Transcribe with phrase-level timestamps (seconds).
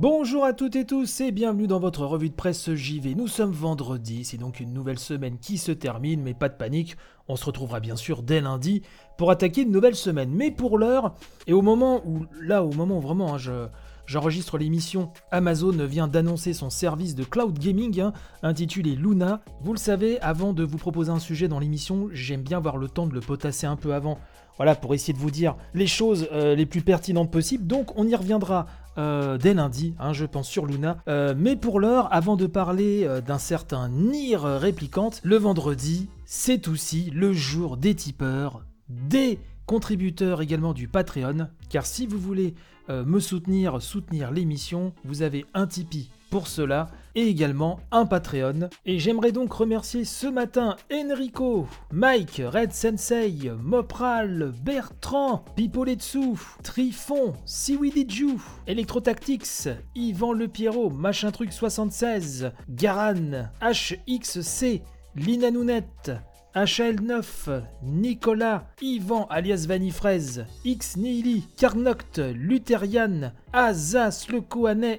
[0.00, 3.16] Bonjour à toutes et tous et bienvenue dans votre revue de presse JV.
[3.16, 6.96] Nous sommes vendredi, c'est donc une nouvelle semaine qui se termine, mais pas de panique,
[7.26, 8.82] on se retrouvera bien sûr dès lundi
[9.16, 10.30] pour attaquer une nouvelle semaine.
[10.30, 11.16] Mais pour l'heure,
[11.48, 13.66] et au moment où, là, au moment où vraiment hein, je,
[14.08, 15.12] J'enregistre l'émission.
[15.30, 19.42] Amazon vient d'annoncer son service de cloud gaming hein, intitulé Luna.
[19.60, 22.88] Vous le savez, avant de vous proposer un sujet dans l'émission, j'aime bien avoir le
[22.88, 24.18] temps de le potasser un peu avant.
[24.56, 27.66] Voilà, pour essayer de vous dire les choses euh, les plus pertinentes possibles.
[27.66, 28.64] Donc on y reviendra
[28.96, 30.96] euh, dès lundi, hein, je pense, sur Luna.
[31.06, 37.10] Euh, mais pour l'heure, avant de parler d'un certain Nier réplicante, le vendredi, c'est aussi
[37.10, 41.48] le jour des tipeurs, des contributeurs également du Patreon.
[41.68, 42.54] Car si vous voulez
[42.90, 48.68] euh, me soutenir, soutenir l'émission, vous avez un Tipeee pour cela et également un Patreon.
[48.86, 58.38] Et j'aimerais donc remercier ce matin Enrico, Mike, Red Sensei, Mopral, Bertrand, Pipoletsu, Trifon, Siwidiju,
[58.66, 64.82] Electrotactics, Yvan Le Pierrot, Machin Truc 76, Garan, HXC,
[65.16, 66.12] Lina Nounette,
[66.64, 74.42] HL9, Nicolas, Ivan alias Vanifraise, X Nihili, Carnoct, Lutherian, Azas Le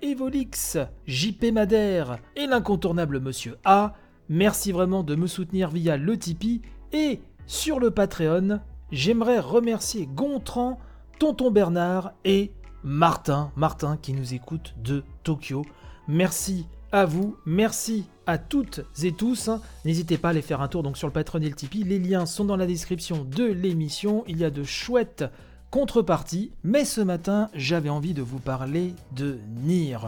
[0.00, 3.94] Evolix, JP Madère et l'incontournable Monsieur A.
[4.28, 8.60] Merci vraiment de me soutenir via le Tipeee et sur le Patreon.
[8.92, 10.78] J'aimerais remercier Gontran,
[11.18, 12.52] Tonton Bernard et
[12.84, 15.64] Martin, Martin qui nous écoute de Tokyo.
[16.06, 19.50] Merci à vous, merci à toutes et tous.
[19.84, 21.84] N'hésitez pas à aller faire un tour donc sur le Patreon et le Tipeee.
[21.84, 24.24] Les liens sont dans la description de l'émission.
[24.26, 25.24] Il y a de chouettes
[25.70, 26.50] contreparties.
[26.64, 29.98] Mais ce matin, j'avais envie de vous parler de Nier.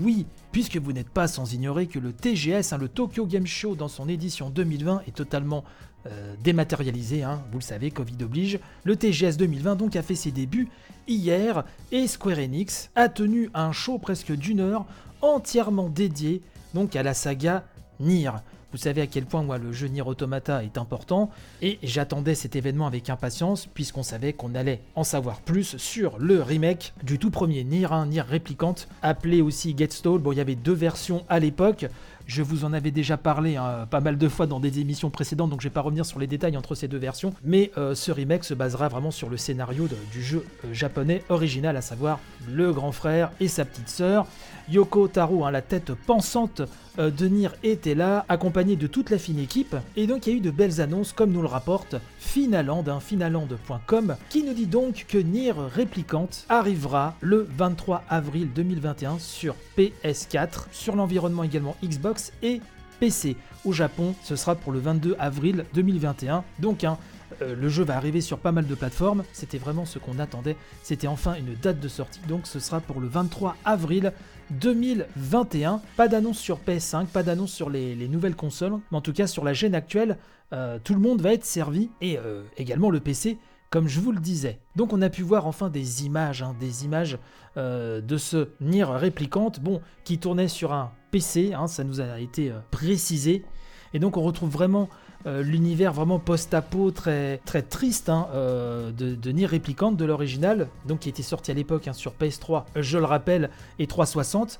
[0.00, 3.74] Oui, puisque vous n'êtes pas sans ignorer que le TGS, hein, le Tokyo Game Show,
[3.74, 5.64] dans son édition 2020, est totalement
[6.06, 7.42] euh, dématérialisé, hein.
[7.50, 8.60] vous le savez, Covid oblige.
[8.84, 10.68] Le TGS 2020 donc a fait ses débuts
[11.08, 14.86] hier et Square Enix a tenu un show presque d'une heure
[15.22, 16.42] entièrement dédié
[16.74, 17.64] donc à la saga
[18.00, 18.30] Nier.
[18.72, 22.56] Vous savez à quel point moi le jeu Nier Automata est important et j'attendais cet
[22.56, 27.30] événement avec impatience puisqu'on savait qu'on allait en savoir plus sur le remake du tout
[27.30, 30.20] premier Nier, un Nier réplicante appelé aussi Get Stall.
[30.20, 31.86] Bon, il y avait deux versions à l'époque.
[32.26, 35.50] Je vous en avais déjà parlé hein, pas mal de fois dans des émissions précédentes,
[35.50, 37.34] donc je vais pas revenir sur les détails entre ces deux versions.
[37.44, 41.76] Mais euh, ce remake se basera vraiment sur le scénario du jeu euh, japonais original,
[41.76, 44.26] à savoir le grand frère et sa petite sœur.
[44.70, 46.62] Yoko Taro, hein, la tête pensante
[46.98, 48.24] euh, de Nier, était là,
[48.62, 49.76] de toute la fine équipe.
[49.96, 53.00] Et donc il y a eu de belles annonces, comme nous le rapporte Finaland, hein,
[53.00, 60.66] finaland.com, qui nous dit donc que Nier Réplicante arrivera le 23 avril 2021 sur PS4,
[60.70, 62.60] sur l'environnement également Xbox et
[63.00, 63.36] PC.
[63.64, 66.44] Au Japon, ce sera pour le 22 avril 2021.
[66.58, 66.98] Donc, hein,
[67.42, 69.24] euh, le jeu va arriver sur pas mal de plateformes.
[69.32, 70.56] C'était vraiment ce qu'on attendait.
[70.82, 72.20] C'était enfin une date de sortie.
[72.28, 74.12] Donc, ce sera pour le 23 avril
[74.50, 75.80] 2021.
[75.96, 79.44] Pas d'annonce sur PS5, pas d'annonce sur les, nouvelles consoles, mais en tout cas sur
[79.44, 80.18] la gêne actuelle,
[80.52, 83.38] euh, tout le monde va être servi et euh, également le PC.
[83.70, 84.60] Comme je vous le disais.
[84.76, 87.18] Donc on a pu voir enfin des images, hein, des images
[87.56, 92.52] de ce Nier réplicante, bon, qui tournait sur un PC, hein, ça nous a été
[92.70, 93.46] précisé.
[93.94, 94.90] Et donc on retrouve vraiment
[95.26, 101.08] l'univers vraiment post-apo très, très triste hein, de, de, Nier Réplicante de l'original, donc qui
[101.08, 104.58] était sorti à l'époque sur PS3, je le rappelle, et 360.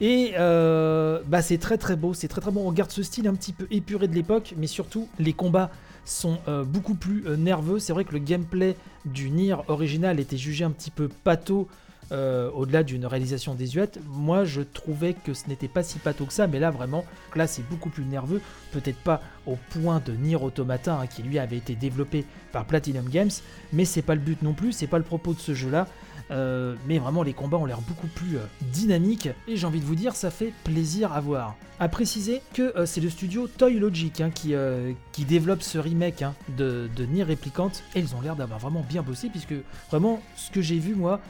[0.00, 2.66] Et euh, bah c'est très très beau, c'est très très bon.
[2.66, 5.70] On garde ce style un petit peu épuré de l'époque, mais surtout les combats
[6.04, 7.78] sont euh, beaucoup plus euh, nerveux.
[7.78, 11.68] C'est vrai que le gameplay du Nier original était jugé un petit peu pâteau
[12.10, 13.98] au-delà d'une réalisation désuète.
[14.06, 17.04] Moi, je trouvais que ce n'était pas si pâteau que ça, mais là vraiment,
[17.34, 18.40] là c'est beaucoup plus nerveux.
[18.72, 23.08] Peut-être pas au point de Nier Automata hein, qui lui avait été développé par Platinum
[23.08, 23.30] Games,
[23.72, 25.86] mais c'est pas le but non plus, c'est pas le propos de ce jeu-là.
[26.30, 29.84] Euh, mais vraiment, les combats ont l'air beaucoup plus euh, dynamiques et j'ai envie de
[29.84, 31.56] vous dire, ça fait plaisir à voir.
[31.80, 34.54] À préciser que euh, c'est le studio Toy Logic hein, qui,
[35.24, 39.02] développe ce remake hein, de, de Nier Replicant et ils ont l'air d'avoir vraiment bien
[39.02, 39.54] bossé puisque
[39.90, 41.20] vraiment, ce que j'ai vu moi,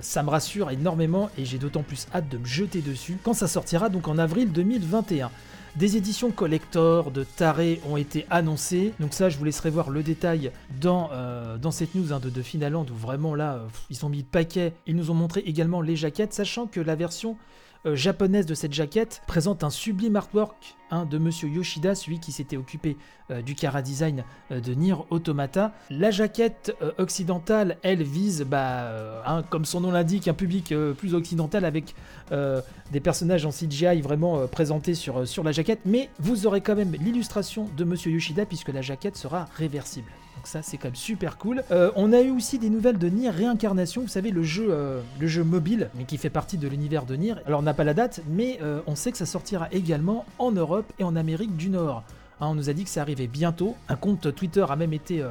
[0.00, 3.48] ça me rassure énormément et j'ai d'autant plus hâte de me jeter dessus quand ça
[3.48, 5.30] sortira donc en avril 2021.
[5.78, 8.94] Des éditions collector de taré ont été annoncées.
[8.98, 10.50] Donc ça, je vous laisserai voir le détail
[10.80, 14.18] dans, euh, cette news hein, de, de Finaland où vraiment là, euh, ils ont mis
[14.18, 14.72] le paquet.
[14.88, 17.36] Ils nous ont montré également les jaquettes, sachant que la version
[17.86, 22.32] euh, japonaise de cette jaquette présente un sublime artwork hein, de Monsieur Yoshida, celui qui
[22.32, 22.96] s'était occupé
[23.30, 25.72] euh, du Kara Design euh, de Nier Automata.
[25.88, 31.64] La jaquette occidentale, elle vise, bah, hein, comme son nom l'indique, un public plus occidental
[31.64, 31.94] avec
[32.30, 36.92] des personnages en CGI vraiment présentés sur, sur la jaquette, mais vous aurez quand même
[36.92, 40.10] l'illustration de Monsieur Yoshida puisque la jaquette sera réversible.
[40.38, 41.64] Donc ça c'est quand même super cool.
[41.72, 45.00] Euh, on a eu aussi des nouvelles de Nier Réincarnation, vous savez le jeu, euh,
[45.18, 47.34] le jeu mobile, mais qui fait partie de l'univers de Nier.
[47.44, 50.52] Alors on n'a pas la date, mais euh, on sait que ça sortira également en
[50.52, 52.04] Europe et en Amérique du Nord.
[52.40, 53.74] Hein, on nous a dit que ça arrivait bientôt.
[53.88, 55.24] Un compte Twitter a même été...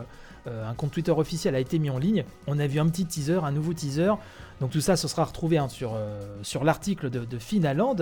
[0.45, 2.25] un compte Twitter officiel a été mis en ligne.
[2.45, 4.11] On a vu un petit teaser, un nouveau teaser.
[4.59, 5.97] Donc tout ça, ce sera retrouvé hein, sur,
[6.41, 7.95] sur l'article de, de Finaland.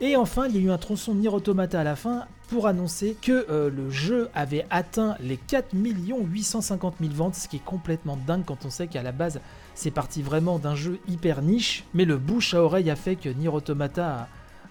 [0.00, 3.16] Et enfin, il y a eu un tronçon Nier Automata à la fin pour annoncer
[3.20, 8.18] que euh, le jeu avait atteint les 4 850 000 ventes, ce qui est complètement
[8.26, 9.40] dingue quand on sait qu'à la base
[9.74, 13.28] c'est parti vraiment d'un jeu hyper niche, mais le bouche à oreille a fait que
[13.28, 14.28] Nier Automata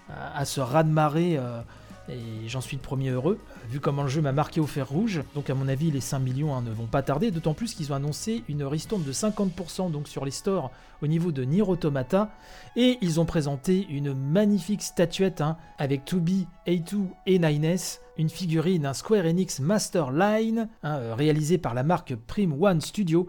[0.08, 1.36] a, se raz-de-marée.
[1.38, 1.60] Euh,
[2.08, 3.38] et j'en suis le premier heureux,
[3.70, 5.22] vu comment le jeu m'a marqué au fer rouge.
[5.34, 7.92] Donc à mon avis, les 5 millions hein, ne vont pas tarder, d'autant plus qu'ils
[7.92, 10.70] ont annoncé une ristourne de 50% donc sur les stores
[11.02, 12.30] au niveau de Nier Automata.
[12.76, 18.86] Et ils ont présenté une magnifique statuette hein, avec 2B, A2 et 9S, une figurine,
[18.86, 23.28] un Square Enix Master Line, hein, euh, réalisée par la marque Prime One Studio.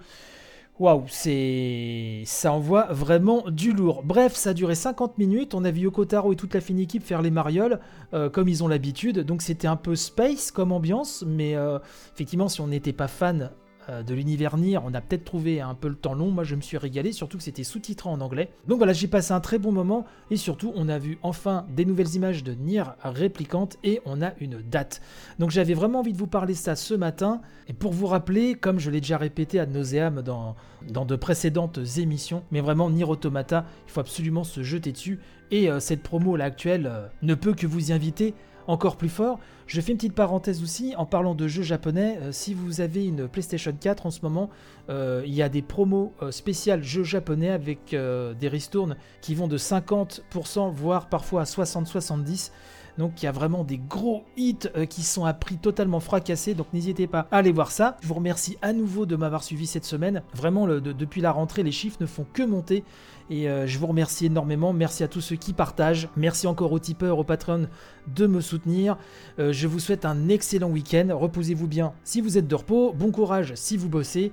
[0.78, 4.04] Waouh, c'est ça envoie vraiment du lourd.
[4.04, 5.54] Bref, ça a duré 50 minutes.
[5.54, 7.80] On a vu Yoko Taro et toute la fine équipe faire les marioles
[8.14, 9.20] euh, comme ils ont l'habitude.
[9.20, 11.80] Donc c'était un peu space comme ambiance, mais euh,
[12.14, 13.52] effectivement, si on n'était pas fan
[13.90, 16.32] de l'univers Nier, on a peut-être trouvé un peu le temps long.
[16.32, 18.50] Moi, je me suis régalé, surtout que c'était sous-titré en anglais.
[18.68, 21.86] Donc voilà, j'ai passé un très bon moment et surtout, on a vu enfin des
[21.86, 25.02] nouvelles images de Nier réplicantes et on a une date.
[25.40, 28.80] Donc j'avais vraiment envie de vous parler ça ce matin et pour vous rappeler, comme
[28.80, 30.56] je l'ai déjà répété à nauseam dans,
[30.90, 35.20] dans de précédentes émissions, mais vraiment Nier Automata, il faut absolument se jeter dessus
[35.52, 38.34] et euh, cette promo là actuelle euh, ne peut que vous y inviter
[38.68, 39.40] encore plus fort.
[39.68, 42.20] Je fais une petite parenthèse aussi en parlant de jeux japonais.
[42.22, 44.50] Euh, si vous avez une PlayStation 4 en ce moment,
[44.90, 49.48] euh, il y a des promos euh, spéciales jeux japonais avec des ristournes qui vont
[49.48, 52.52] de 50% voire parfois à 60-70.
[52.98, 56.54] Donc il y a vraiment des gros hits qui sont à prix totalement fracassés.
[56.54, 57.98] Donc n'hésitez pas à aller voir ça.
[58.02, 60.22] Je vous remercie à nouveau de m'avoir suivi cette semaine.
[60.34, 62.84] Vraiment, depuis la rentrée, les chiffres ne font que monter.
[63.30, 64.74] Et euh, je vous remercie énormément.
[64.74, 66.10] Merci à tous ceux qui partagent.
[66.16, 67.68] Merci encore aux tipeurs, aux patrons
[68.08, 68.98] de me soutenir.
[69.40, 71.08] Euh, je vous souhaite un excellent week-end.
[71.12, 72.94] Reposez-vous bien si vous êtes de repos.
[72.94, 74.32] Bon courage si vous bossez.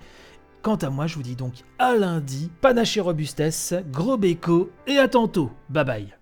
[0.61, 2.50] Quant à moi, je vous dis donc à lundi.
[2.61, 5.50] Panache et robustesse, gros béco et à tantôt.
[5.69, 6.22] Bye bye.